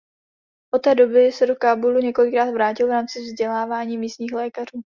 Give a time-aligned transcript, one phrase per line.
[0.73, 4.81] Od té doby se do Kábulu několikrát vrátil v rámci vzdělávání místních lékařů.